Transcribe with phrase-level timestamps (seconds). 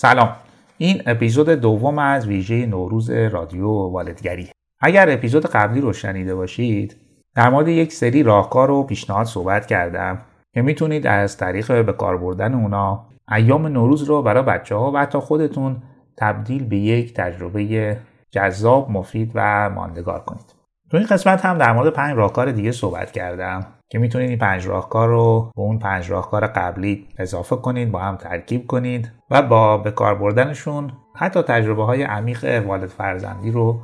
[0.00, 0.32] سلام.
[0.76, 4.48] این اپیزود دوم از ویژه نوروز رادیو والدگری.
[4.80, 6.96] اگر اپیزود قبلی رو شنیده باشید
[7.34, 10.18] در مورد یک سری راهکار و پیشنهاد صحبت کردم
[10.54, 14.98] که می‌تونید از طریق به کار بردن اونا ایام نوروز رو برای بچه ها و
[14.98, 15.82] حتی خودتون
[16.16, 17.96] تبدیل به یک تجربه
[18.30, 20.54] جذاب مفید و ماندگار کنید.
[20.90, 23.66] تو این قسمت هم در مورد پنج راهکار دیگه صحبت کردم.
[23.90, 28.16] که می‌تونید این پنج راهکار رو به اون پنج راهکار قبلی اضافه کنید با هم
[28.16, 33.80] ترکیب کنید و با به کار بردنشون حتی تجربه های عمیق والد فرزندی رو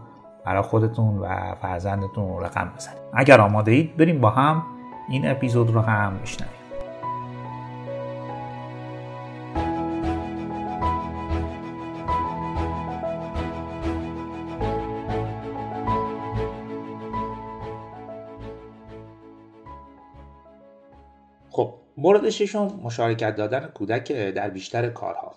[0.46, 2.98] برای خودتون و فرزندتون رقم بزنید.
[3.14, 4.62] اگر آماده اید بریم با هم
[5.08, 6.63] این اپیزود رو هم بشنویم.
[21.96, 25.34] مورد ششم مشارکت دادن کودک در بیشتر کارها.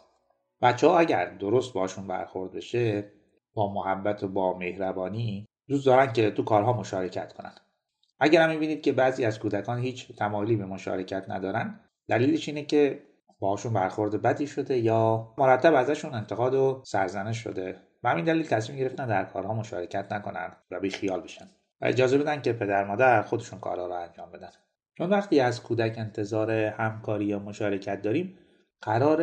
[0.62, 3.12] بچه ها اگر درست باشون برخورد بشه
[3.54, 7.54] با محبت و با مهربانی دوست دارن که تو کارها مشارکت کنن.
[8.20, 13.04] اگر هم می‌بینید که بعضی از کودکان هیچ تمایلی به مشارکت ندارن دلیلش اینه که
[13.40, 18.80] باشون برخورد بدی شده یا مرتب ازشون انتقاد و سرزنش شده و همین دلیل تصمیم
[18.80, 21.46] گرفتن در کارها مشارکت نکنن و بی خیال بشن.
[21.82, 24.50] و اجازه بدن که پدر مادر خودشون کارها رو انجام بدن.
[24.98, 28.38] چون وقتی از کودک انتظار همکاری یا مشارکت داریم
[28.82, 29.18] قرار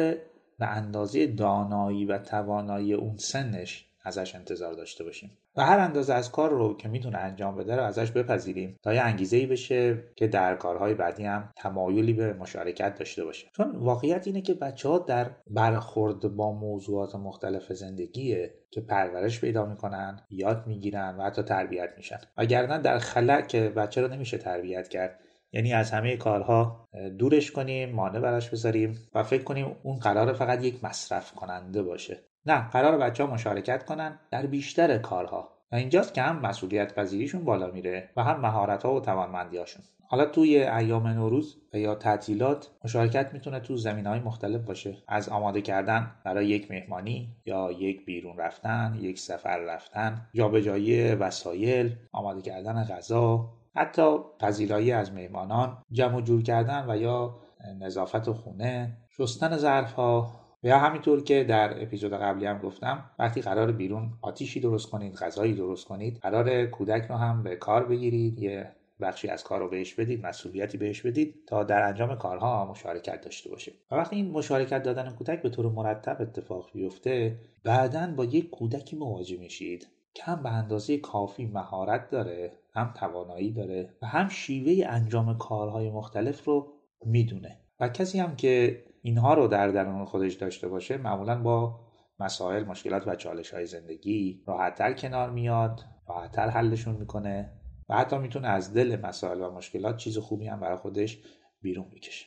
[0.58, 5.38] به اندازه دانایی و توانایی اون سنش ازش انتظار داشته باشیم.
[5.56, 9.00] و هر اندازه از کار رو که می‌تونه انجام بده رو ازش بپذیریم تا یه
[9.00, 13.46] انگیزه ای بشه که در کارهای بعدی هم تمایلی به مشارکت داشته باشه.
[13.56, 19.66] چون واقعیت اینه که بچه ها در برخورد با موضوعات مختلف زندگیه که پرورش پیدا
[19.66, 22.18] می‌کنن یاد می‌گیرن و حتی تربیت میشن.
[22.36, 25.20] وگرنه در خلع که بچه رو نمیشه تربیت کرد
[25.54, 26.88] یعنی از همه کارها
[27.18, 32.18] دورش کنیم مانع براش بذاریم و فکر کنیم اون قرار فقط یک مصرف کننده باشه.
[32.46, 35.54] نه قرار بچه ها مشارکت کنن در بیشتر کارها.
[35.72, 39.82] و اینجاست که هم مسئولیت پذیریشون بالا میره و هم مهارت ها و توانمندی هاشون
[40.08, 44.96] حالا توی ایام نوروز و یا تعطیلات مشارکت می‌تونه تو زمین های مختلف باشه.
[45.08, 51.96] از آماده کردن برای یک مهمانی یا یک بیرون رفتن یک سفر رفتن جابجایی وسایل
[52.12, 57.36] آماده کردن غذا حتی پذیرایی از مهمانان جمع جور کردن و یا
[57.80, 60.32] نظافت خونه شستن ظرف ها
[60.64, 65.14] و یا همینطور که در اپیزود قبلی هم گفتم وقتی قرار بیرون آتیشی درست کنید
[65.14, 69.68] غذایی درست کنید قرار کودک رو هم به کار بگیرید یه بخشی از کار رو
[69.68, 73.72] بهش بدید مسئولیتی بهش بدید تا در انجام کارها مشارکت داشته باشه.
[73.90, 78.96] و وقتی این مشارکت دادن کودک به طور مرتب اتفاق بیفته بعدا با یک کودکی
[78.96, 79.86] مواجه میشید.
[80.22, 86.44] هم به اندازه کافی مهارت داره هم توانایی داره و هم شیوه انجام کارهای مختلف
[86.44, 86.72] رو
[87.06, 87.60] می‌دونه.
[87.80, 91.80] و کسی هم که اینها رو در درون خودش داشته باشه معمولا با
[92.20, 97.52] مسائل مشکلات و چالش های زندگی راحتتر کنار میاد راحتتر حلشون می‌کنه
[97.88, 101.18] و حتی می‌تونه از دل مسائل و مشکلات چیز خوبی هم برای خودش
[101.60, 102.26] بیرون بکشه.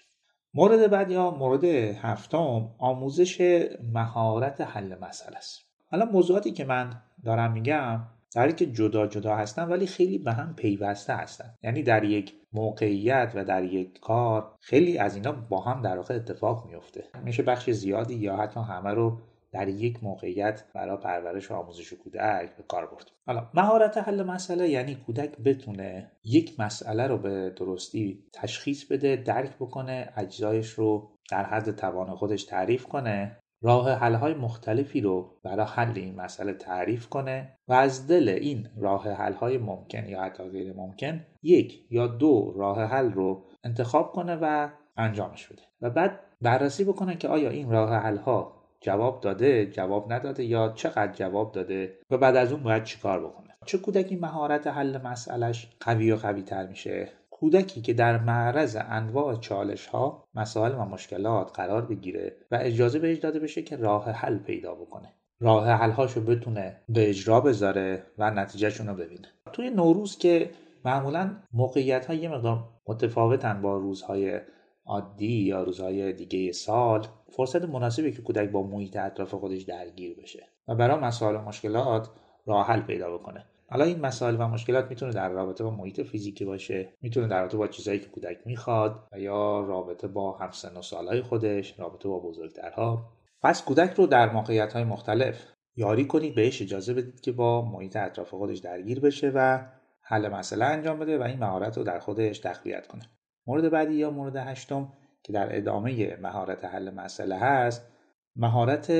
[0.54, 5.67] مورد بعد یا مورد هفتم آموزش مهارت حل مسئله است.
[5.92, 8.00] حالا موضوعاتی که من دارم میگم
[8.36, 11.56] در که جدا جدا هستن ولی خیلی به هم پیوسته هستن.
[11.64, 16.16] یعنی در یک موقعیت و در یک کار خیلی از اینا با هم در واقع
[16.16, 17.04] اتفاق میفته.
[17.24, 19.20] میشه بخش زیادی یا حتی همه رو
[19.52, 23.12] در یک موقعیت برای پرورش و آموزش کودک به کار برد.
[23.28, 29.56] حالا مهارت حل مسئله یعنی کودک بتونه یک مسئله رو به درستی تشخیص بده درک
[29.56, 35.66] بکنه اجزایش رو در حد توان خودش تعریف کنه راه حل های مختلفی رو برای
[35.66, 40.44] حل این مسئله تعریف کنه و از دل این راه حل های ممکن یا حتی
[40.44, 46.20] غیر ممکن یک یا دو راه حل رو انتخاب کنه و انجامش بده و بعد
[46.42, 51.52] بررسی بکنه که آیا این راه حل ها جواب داده جواب نداده یا چقدر جواب
[51.52, 56.16] داده و بعد از اون باید چیکار بکنه؟ چه کودکی مهارت حل مسئلهش قوی و
[56.16, 62.36] قوی تر میشه؟ کودکی که در معرض انواع چالش ها مسائل و مشکلات قرار بگیره
[62.52, 65.14] و اجازه بهش داده بشه که راه حل پیدا بکنه.
[65.40, 69.28] راه حل هاشو بتونه به اجرا بذاره و نتیجهشون رو ببینه.
[69.54, 70.50] توی نوروز که
[70.86, 74.40] معمولا موقعیت ها یه مقدار متفاوتن با روزهای
[74.86, 80.48] عادی یا روزهای دیگه سال فرصت مناسبی که کودک با محیط اطراف خودش درگیر بشه
[80.68, 82.10] و برای مسائل و مشکلات
[82.46, 83.46] راه حل پیدا بکنه.
[83.70, 87.58] حالا این مسائل و مشکلات می‌تونه در رابطه با محیط فیزیکی باشه می‌تونه در رابطه
[87.58, 92.20] با چیزایی که کودک می‌خواد و یا رابطه با همسن و سالهای خودش رابطه با
[92.20, 93.10] بزرگترها.
[93.42, 97.96] پس کودک رو در موقعیت های مختلف یاری کنید بهش اجازه بدید که با محیط
[97.96, 99.66] اطراف خودش درگیر بشه و
[100.02, 103.04] حل مسئله انجام بده و این مهارت رو در خودش تقویت کنه.
[103.48, 104.94] مورد بعدی یا مورد هشتم
[105.24, 107.92] که در ادامه مهارت حل مسئله هست
[108.36, 108.92] مهارت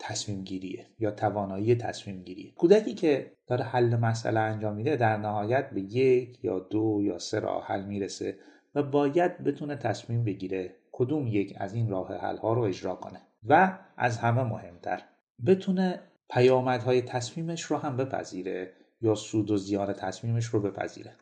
[0.00, 5.70] تصمیم گیریه یا توانایی تصمیم گیری کودکی که داره حل مسئله انجام میده در نهایت
[5.70, 8.38] به یک یا دو یا سه راه حل می‌رسه
[8.74, 13.20] و باید بتونه تصمیم بگیره کدوم یک از این راه حل ها رو اجرا کنه
[13.48, 15.02] و از همه مهمتر
[15.46, 16.00] بتونه
[16.30, 21.16] پیامدهای تصمیمش رو هم بپذیره یا سود و زیان تصمیمش رو بپذیره.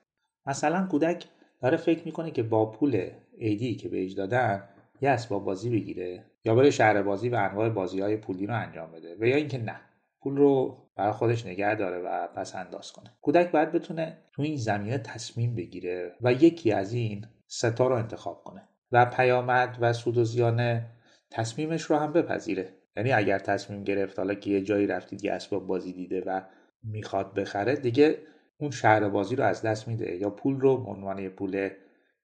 [0.46, 1.28] مثلا کودک
[1.62, 4.62] داره فکر می‌کنه که با پول ایدی که بهش دادن
[5.00, 8.92] یه اسباب بازی بگیره یا بره شهر بازی و انواع بازی های پولی رو انجام
[8.92, 9.80] بده و یا اینکه نه
[10.20, 13.10] پول رو برای خودش نگه داره و پس انداز کنه.
[13.22, 18.44] کودک باید بتونه تو این زمینه تصمیم بگیره و یکی از این ستا رو انتخاب
[18.44, 20.82] کنه و پیامد و سود و زیان
[21.30, 22.68] تصمیمش رو هم بپذیره.
[22.96, 26.42] یعنی اگر تصمیم گرفت حالا که یه جایی رفتید یه اسباب بازی دیده و
[26.82, 28.18] می‌خواد بخره دیگه
[28.58, 31.70] اون شهر بازی رو از دست میده یا پول رو به عنوان پول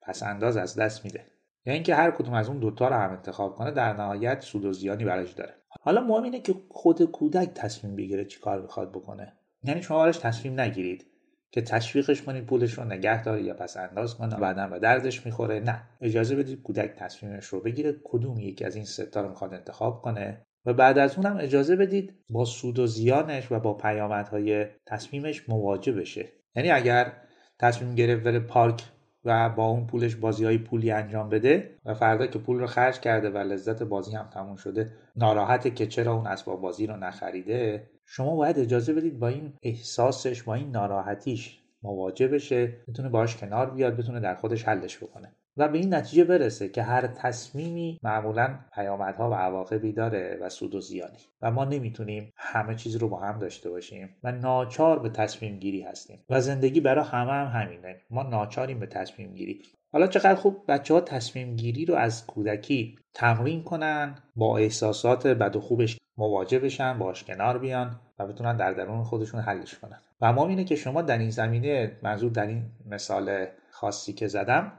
[0.02, 1.33] پس انداز از دست میده.
[1.66, 4.72] یا اینکه هر کدوم از اون دوتا رو هم انتخاب کنه در نهایت سود و
[4.72, 5.54] زیانی براش داره.
[5.80, 9.32] حالا مهم اینه که خود کودک تصمیم بگیره چی کار بخواد بکنه.
[9.62, 11.06] یعنی شما براش تصمیم نگیرید
[11.50, 15.60] که تشویقش کنید پولش رو نگه داره یا پس انداز کنه بعدا به دردش می‌خوره.
[15.60, 15.82] نه.
[16.00, 20.46] اجازه بدید کودک تصمیمش رو بگیره کدوم یکی از این ستا رو می‌خواد انتخاب کنه.
[20.66, 25.92] و بعد از اونم اجازه بدید با سود و زیانش و با پیامدهای تصمیمش مواجه
[25.92, 26.28] بشه.
[26.56, 27.12] یعنی اگر
[27.58, 28.82] تصمیم گرفت بره پارک
[29.24, 33.00] و با اون پولش بازی های پولی انجام بده و فردا که پول رو خرج
[33.00, 37.90] کرده و لذت بازی هم تموم شده ناراحته که چرا اون اسباب بازی رو نخریده
[38.06, 43.70] شما باید اجازه بدید با این احساسش با این ناراحتیش مواجه بشه بتونه باش کنار
[43.70, 45.32] بیاد بتونه در خودش حلش بکنه.
[45.56, 50.74] و به این نتیجه برسه که هر تصمیمی معمولا پیامدها و عواقبی داره و سود
[50.74, 51.18] و زیانی.
[51.42, 55.82] و ما نمی‌تونیم همه چیز رو با هم داشته باشیم و ناچار به تصمیم گیری
[55.82, 56.24] هستیم.
[56.30, 58.00] و زندگی برای همه هم همینه.
[58.10, 59.62] ما ناچاریم به تصمیم گیری.
[59.92, 65.56] حالا چقدر خوب بچه ها تصمیم گیری رو از کودکی تمرین کنن با احساسات بد
[65.56, 70.00] و خوبش مواجه بشن باش کنار بیان و بتونن در درون خودشون حلش کنن.
[70.20, 74.72] و ما اینه که شما در این زمینه منظور در این مثال خاصی که زدم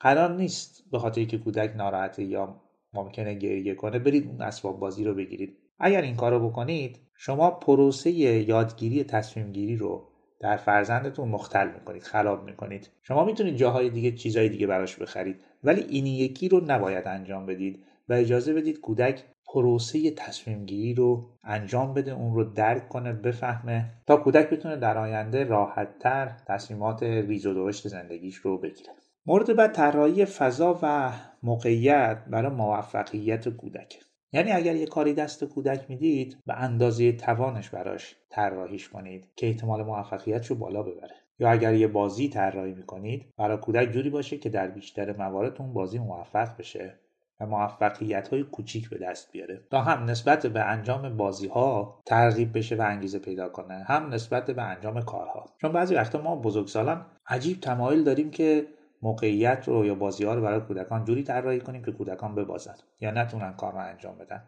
[0.00, 2.60] قرار نیست به خاطر که کودک ناراحته یا
[2.92, 5.56] ممکنه گریه کنه برید اون اسباب بازی رو بگیرید.
[5.78, 10.08] اگر این کار رو بکنید شما پروسه یادگیری تصمیم گیری رو
[10.40, 12.90] در فرزندتون مختل می‌کنید خراب می‌کنید.
[13.02, 17.84] شما می‌تونید جاهای دیگه چیزهای دیگه براش بخرید ولی این یکی رو نباید انجام بدید
[18.08, 23.90] و اجازه بدید کودک پروسه تصمیم گیری رو انجام بده اون رو درک کنه بفهمه
[24.06, 28.90] تا کودک بتونه در آینده راحتتر تصمیمات ریز و درشت زندگیش رو بگیره.
[29.28, 31.12] مورد بعد طراحی فضا و
[31.42, 34.00] موقعیت برای موفقیت کودک.
[34.32, 39.82] یعنی اگر یه کاری دست کودک می‌دید به اندازه توانش براش طراحیش کنید که احتمال
[39.82, 41.14] موفقیت رو بالا ببره.
[41.38, 45.72] یا اگر یه بازی طراحی می‌کنید برای کودک جوری باشه که در بیشتر موارد اون
[45.72, 47.00] بازی موفق بشه
[47.40, 49.62] و موفقیت های کوچیک به دست بیاره.
[49.70, 54.50] تا هم نسبت به انجام بازی ها ترغیب بشه و انگیزه پیدا کنه هم نسبت
[54.50, 55.44] به انجام کارها.
[55.60, 58.66] چون بعضی وقتا ما بزرگسالان عجیب تمایل داریم که
[59.02, 63.10] موقعیت رو یا بازی ها رو برای کودکان جوری طراحی کنیم که کودکان ببازن یا
[63.10, 64.42] نتونن کار رو انجام بدن.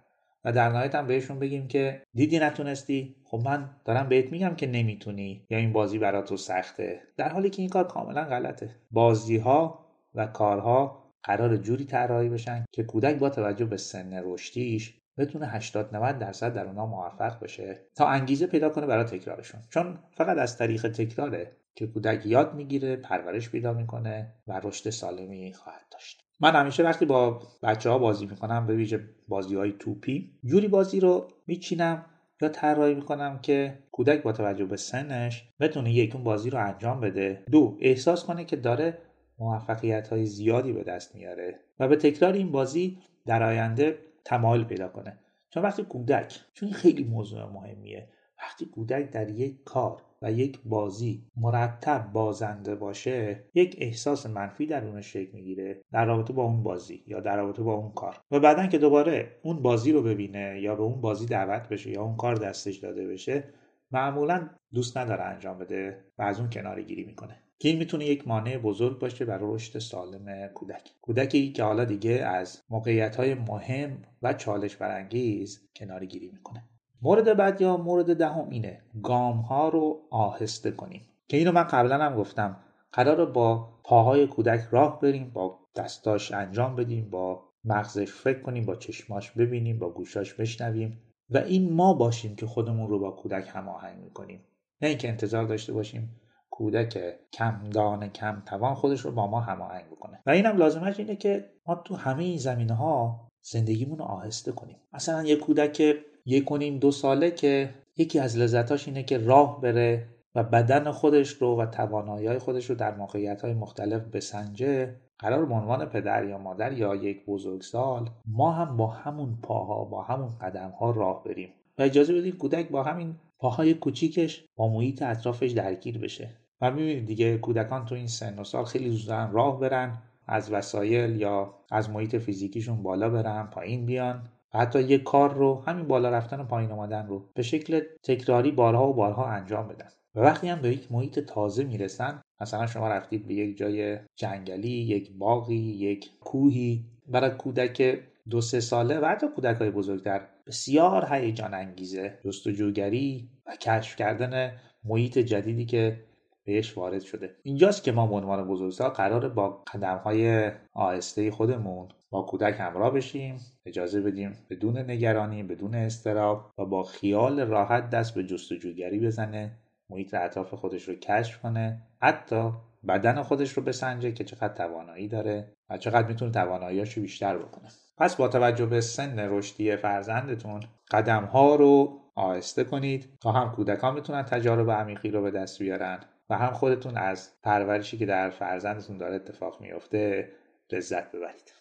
[0.44, 4.66] و در نهایت هم بهشون بگیم که دیدی نتونستی؟ خب من دارم بهت میگم که
[4.66, 7.00] نمی‌تونی یا این بازی برای تو سخته.
[7.16, 8.70] در حالی که این کار کاملا غلطه.
[8.90, 15.00] بازی ها و کارها قرار جوری طراحی بشن که کودک با توجه به سن رشدیش
[15.18, 19.60] بتونه 80 90 درصد در اونها موفق بشه تا انگیزه پیدا کنه برای تکرارشون.
[19.70, 25.52] چون فقط از طریق تکراره که کودک یاد می‌گیره پرورش پیدا می‌کنه و رشد سالمی
[25.52, 26.24] خواهد داشت.
[26.40, 31.00] من همیشه وقتی با بچه ها بازی می‌کنم به ویژه بازی های توپی جوری بازی
[31.00, 32.04] رو میچینم
[32.42, 37.00] یا طراحی می‌کنم که کودک با توجه به سنش بتونه یک اون بازی رو انجام
[37.00, 37.44] بده.
[37.50, 38.98] دو احساس کنه که داره
[39.38, 44.88] موفقیت های زیادی به دست میاره و به تکرار این بازی در آینده تمایل پیدا
[44.88, 45.18] کنه.
[45.50, 48.08] چون وقتی کودک چون خیلی موضوع مهمیه
[48.42, 54.84] وقتی کودک در یک کار و یک بازی مرتب بازنده باشه یک احساس منفی در
[54.84, 58.20] اون شکل می‌گیره در رابطه با اون بازی یا در رابطه با اون کار.
[58.30, 62.02] و بعدا که دوباره اون بازی رو ببینه یا به اون بازی دعوت بشه یا
[62.02, 63.44] اون کار دستش داده بشه
[63.90, 67.36] معمولا دوست نداره انجام بده و از اون کناری گیری می‌کنه.
[67.58, 70.90] که این می‌تونه یک مانع بزرگ باشه برای رشد سالم کودک.
[71.02, 76.64] کودکی که حالا دیگه از موقعیت های مهم و چالش برانگیز کناری گیری می‌کنه.
[77.02, 81.08] مورد بعد یا مورد دهم اینه گام ها رو آهسته کنیم.
[81.28, 82.56] که اینو من قبلا هم گفتم.
[82.92, 88.76] قرار با پاهای کودک راه بریم با دستاش انجام بدیم با مغزش فکر کنیم با
[88.76, 91.00] چشماش ببینیم با گوشاش بشنویم.
[91.30, 94.44] و این ما باشیم که خودمون رو با کودک هماهنگ می‌کنیم.
[94.82, 96.20] نه اینکه انتظار داشته باشیم
[96.50, 100.22] کودک کم دانه کم توان خودش رو با ما هماهنگ بکنه.
[100.26, 104.76] و اینم لازمش اینه که ما تو همه این زمینه ها زندگیمون رو آهسته کنیم.
[104.92, 105.82] مثلا یه کودک
[106.26, 110.08] یک و دو ساله که یکی از لذتاش اینه که راه بره
[110.38, 115.54] و بدن خودش رو و توانایی خودش رو در موقعیت های مختلف بسنجه قرار به
[115.54, 120.70] عنوان پدر یا مادر یا یک بزرگسال ما هم با همون پاها با همون قدم
[120.70, 121.48] ها راه بریم.
[121.78, 126.30] و اجازه بدید کودک با همین پاهای کوچیکش با محیط اطرافش درگیر بشه.
[126.60, 131.20] و می‌بینید دیگه کودکان تو این سن و سال خیلی زودن راه برن از وسایل
[131.20, 134.28] یا از محیط فیزیکیشون بالا برن پایین بیان.
[134.54, 138.50] و حتی یک کار رو همین بالا رفتن و پایین آمدن رو به شکل تکراری
[138.50, 139.88] بارها و بارها انجام بدن.
[140.14, 144.68] و وقتی هم به یک محیط تازه می‌رسن مثلا شما رفتید به یک جای جنگلی
[144.68, 147.98] یک باقی یک کوهی برای کودک
[148.30, 154.52] دو سه ساله و حتی کودک های بزرگتر بسیار هیجان انگیزه جستجوگری و کشف کردن
[154.84, 156.04] محیط جدیدی که
[156.44, 157.34] بهش وارد شده.
[157.42, 162.90] اینجاست که ما به عنوان بزرگسال قرار با قدم های آهسته خودمون با کودک همراه
[162.90, 163.36] بشیم
[163.66, 169.50] اجازه بدیم بدون نگرانی بدون استراب و با خیال راحت دست به جستجوگری بزنه
[169.90, 172.52] محیط اطراف خودش رو کشف کنه حتی
[172.88, 177.68] بدن خودش رو بسنجه که چقدر توانایی داره و چقدر می‌تونه تواناییاش رو بیشتر بکنه.
[177.98, 180.60] پس با توجه به سن رشدی فرزندتون
[180.90, 186.00] قدم ها رو آهسته کنید تا هم کودکان می‌تونن تجارب عمیقی رو به دست بیارن
[186.30, 190.28] و هم خودتون از پرورشی که در فرزندتون داره اتفاق میفته
[190.72, 191.52] لذت ببرید.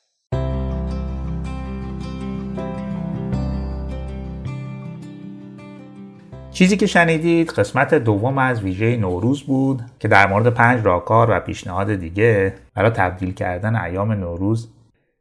[6.57, 11.39] چیزی که شنیدید قسمت دوم از ویژه نوروز بود که در مورد پنج راهکار و
[11.39, 14.69] پیشنهاد دیگه برای تبدیل کردن ایام نوروز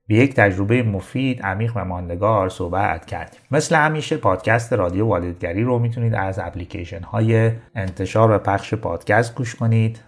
[0.06, 3.40] به یک تجربه مفید، عمیق و ماندگار صحبت کردیم.
[3.50, 9.54] مثل همیشه پادکست رادیو والدگری رو می‌تونید از اپلیکیشن های انتشار و پخش پادکست گوش
[9.54, 10.00] کنید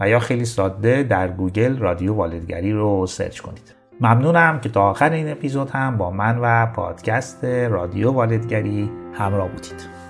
[0.00, 3.74] و یا خیلی ساده در گوگل رادیو والدگری رو search کنید.
[4.00, 10.05] ممنونم که تا آخر این اپیزود هم با من و پادکست رادیو والدگری همراه بودید.